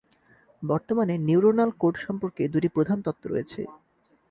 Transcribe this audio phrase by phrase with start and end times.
[0.63, 3.61] বর্তমানে, neuronal code সম্পর্কে দুটি প্রধান তত্ত্ব রয়েছে।